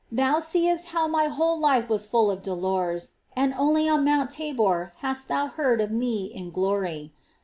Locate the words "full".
2.07-2.31